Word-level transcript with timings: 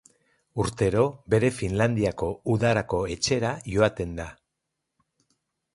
Urtero 0.61 1.03
bere 1.33 1.51
Finlandiako 1.57 2.31
udarako 2.55 3.03
etxera 3.17 3.53
joaten 3.75 4.21
da. 4.23 4.29